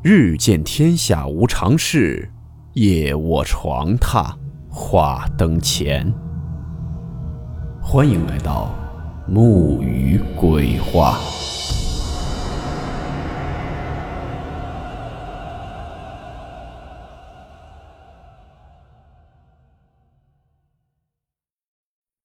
[0.00, 2.30] 日见天下无常事，
[2.74, 4.32] 夜卧床榻
[4.70, 6.14] 话灯前。
[7.82, 8.72] 欢迎来到
[9.26, 11.18] 木鱼鬼话。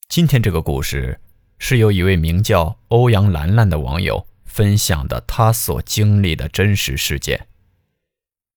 [0.08, 1.20] 今天这个故事
[1.58, 7.48] 是由一位名叫欧阳兰兰的网友分享的，他所经历的真实事件。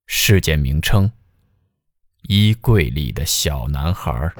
[0.06, 1.10] 事件名称：
[2.28, 4.33] 衣柜里的小男孩。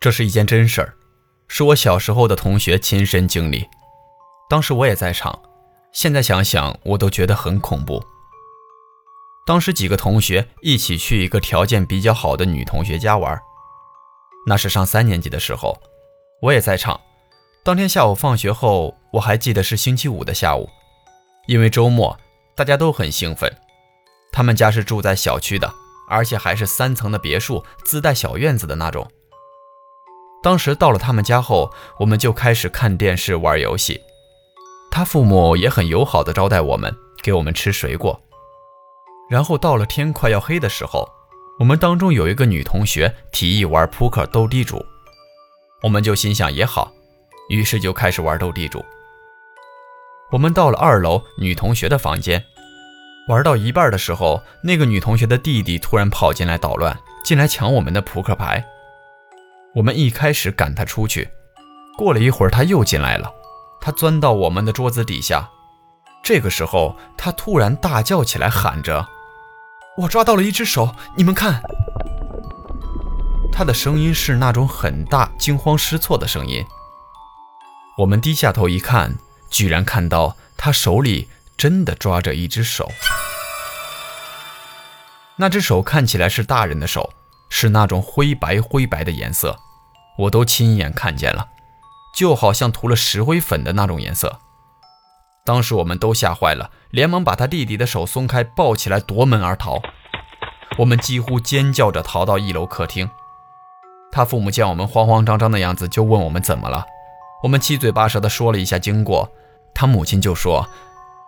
[0.00, 0.94] 这是一件真事儿，
[1.46, 3.64] 是我小时候的同学亲身经历，
[4.50, 5.40] 当时我也在场。
[5.92, 8.04] 现在想想，我都觉得很恐怖。
[9.46, 13.40] 当时几个同学一起去一个条件比较好的女同学家玩，
[14.44, 15.80] 那是上三年级的时候，
[16.42, 17.00] 我也在场。
[17.66, 20.70] 当天下午放学后，我还记得是星期五的下午，
[21.48, 22.16] 因为周末，
[22.54, 23.52] 大家都很兴奋。
[24.30, 25.68] 他们家是住在小区的，
[26.08, 29.10] 而且还是三层的别墅，自带小院子的那种。
[30.44, 34.00] 当时到了他们家后，我们就开始看电视、玩游戏。
[34.88, 38.20] 他父母也很友好的招待我们，给我们吃水果。
[39.28, 41.04] 然后到了天快要黑的时候，
[41.58, 44.80] 我们当中有一个女同学提议玩扑克斗地主，
[45.82, 46.92] 我们就心想也好。
[47.48, 48.84] 于是就开始玩斗地主。
[50.32, 52.44] 我们到了二楼女同学的房间，
[53.28, 58.64] 玩到一半的时候，那个女同学的弟弟突然跑进来捣乱，进来抢我们的扑克牌。
[59.74, 61.28] 我们一开始赶他出去，
[61.96, 63.30] 过了一会儿他又进来了，
[63.80, 65.48] 他钻到我们的桌子底下。
[66.24, 69.06] 这个时候他突然大叫起来，喊着
[69.98, 71.62] ：“我抓到了一只手，你们看！”
[73.52, 76.64] 他的声音是那种很大、惊慌失措的声音。
[77.98, 79.16] 我们低下头一看，
[79.48, 82.92] 居然看到他手里真的抓着一只手。
[85.36, 87.14] 那只手看起来是大人的手，
[87.48, 89.56] 是那种灰白灰白的颜色，
[90.18, 91.48] 我都亲眼看见了，
[92.14, 94.40] 就好像涂了石灰粉的那种颜色。
[95.46, 99.80] 当时我们都吓坏了，连忙把他弟弟的手松开，抱起来夺门而逃。
[100.76, 103.08] 我们几乎尖叫着逃到一楼客厅。
[104.12, 106.84] 他父母见我们慌慌张张的样子，就问我们怎么了。
[107.42, 109.30] 我们七嘴八舌地说了一下经过，
[109.74, 110.68] 他母亲就说：“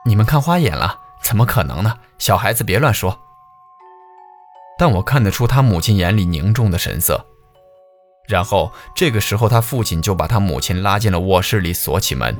[0.06, 0.98] 你们看花眼了？
[1.22, 1.98] 怎么可能呢？
[2.18, 3.20] 小孩子别乱说。”
[4.78, 7.26] 但我看得出他母亲眼里凝重的神色。
[8.26, 12.36] 然后这个时候，他父亲就把他母亲拉进了卧室里，锁起门。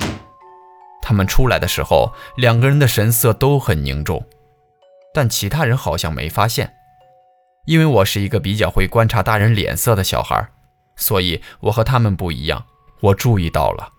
[1.01, 4.25] 他们出来的时候，两个人的神色都很凝重，
[5.13, 6.73] 但其他人好像没发现，
[7.65, 10.49] 因为我是一个比较会观察大人脸色的小孩，
[10.95, 12.65] 所以我和他们不一样。
[13.01, 13.91] 我注意到了，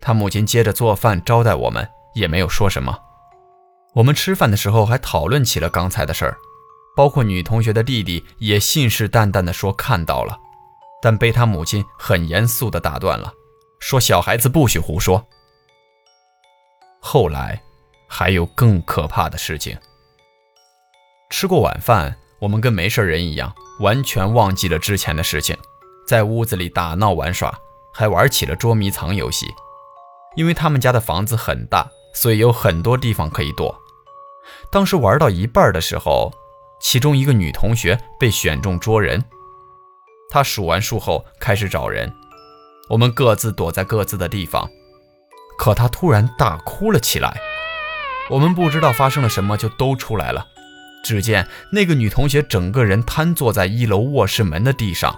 [0.00, 2.98] 他母亲接着做饭招待我们，也没有说什么。
[3.94, 6.36] 我们吃饭的时候还讨论起了刚才的事儿，
[6.94, 10.38] 包括女同学的弟弟也信誓旦旦地说看到了，
[11.00, 13.32] 但被他母亲很严肃地打断了，
[13.80, 15.26] 说小孩子不许胡说。
[17.00, 17.62] 后来
[18.08, 19.78] 还有更可怕的事情。
[21.30, 25.56] 吃过晚饭，我们跟没事人一样，完全忘记了之前的事情。
[26.06, 27.56] 在屋子里打闹玩耍，
[27.92, 29.46] 还玩起了捉迷藏游戏。
[30.36, 33.74] 因为他们家的房子很大，所以有很多地方可以躲。
[34.70, 36.32] 当时玩到一半的时候，
[36.80, 39.24] 其中一个女同学被选中捉人。
[40.28, 42.12] 她数完数后开始找人，
[42.88, 44.68] 我们各自躲在各自的地方。
[45.56, 47.40] 可她突然大哭了起来，
[48.28, 50.44] 我们不知道发生了什么，就都出来了。
[51.04, 55.16] 只见那个女同学整个人瘫坐在一楼卧室门的地上。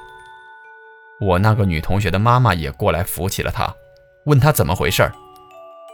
[1.21, 3.75] 我那个女同学的妈妈也过来扶起了她，
[4.27, 5.13] 问她怎么回事儿。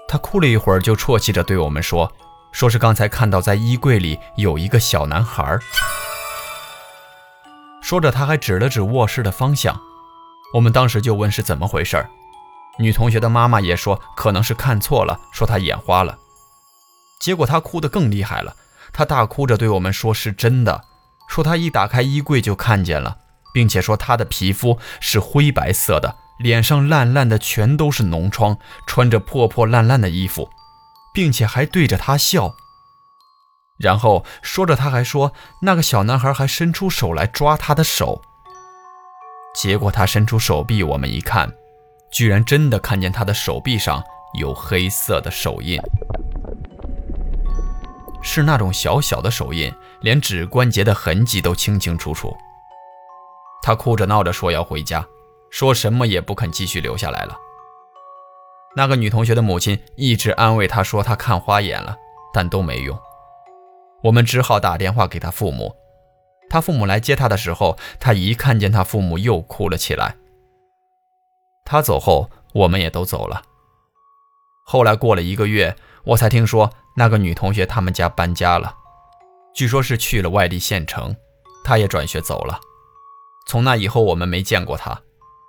[0.08, 2.12] 她哭了一会儿，就啜泣着对我们说
[2.52, 5.58] ：“说是刚才看到在衣柜里有一个小男孩。”
[7.80, 9.78] 说着，她还指了指卧室的方向。
[10.54, 12.10] 我们当时就问是怎么回事儿。
[12.78, 16.18] 女同学的妈妈也说可能是看错了，说她眼花了。
[17.20, 18.54] 结果她哭得更厉害了，
[18.92, 20.82] 她大哭着对我们说是真的，
[21.28, 23.16] 说她一打开衣柜就看见了。
[23.52, 28.56] 并且说他的皮肤是灰白色的，脸上烂烂的全都是脓疮，
[28.86, 30.48] 穿着破破烂烂的衣服，
[31.12, 32.54] 并且还对着他笑。
[33.78, 35.32] 然后说着，他还说
[35.62, 38.22] 那个小男孩还伸出手来抓他的手。
[39.54, 41.52] 结果他伸出手臂，我们一看，
[42.12, 44.02] 居然真的看见他的手臂上
[44.38, 45.78] 有黑色的手印，
[48.22, 52.34] 是那种小小的手印，连指关节的痕迹都清清楚楚。
[53.62, 55.06] 他哭着闹着说要回家，
[55.50, 57.38] 说什么也不肯继续留下来了。
[58.74, 61.96] 那个女同学的母亲一直安慰她说她看花眼了，
[62.32, 62.98] 但都没用。
[64.02, 65.74] 我们只好打电话给她父母。
[66.48, 70.16] 她父母来接她的时候，她一看见她父母又哭了起来。
[71.64, 73.42] 她走后，我们也都走了。
[74.64, 78.74] 后来过了一个月，我才听说那个女同学他们家搬家了，
[79.54, 81.14] 据说是去了外地县城，
[81.62, 82.58] 她也转学走了。
[83.46, 85.02] 从那以后，我们没见过他。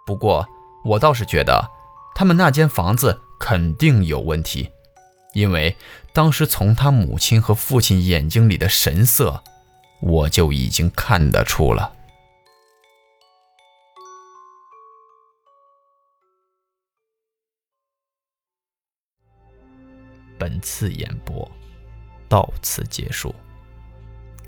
[0.06, 0.48] 不过
[0.84, 1.70] 我倒是觉得，
[2.16, 4.70] 他们那间房子肯定有问题，
[5.34, 5.76] 因为
[6.12, 9.42] 当时从他母亲和父亲眼睛里的神色，
[10.02, 11.94] 我就已经看得出了。
[20.38, 21.50] 本次演播
[22.28, 23.34] 到此结束，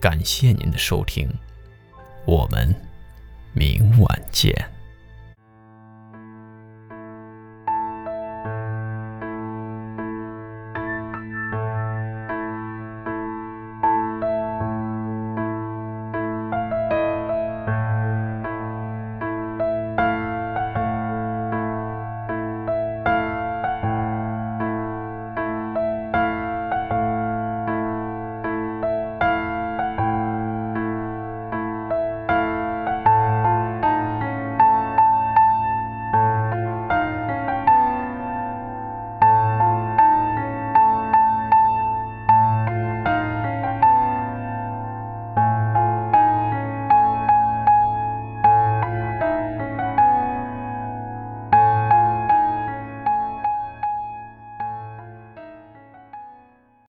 [0.02, 1.30] 感谢您的收听，
[2.26, 2.76] 我们
[3.56, 4.75] 明晚见。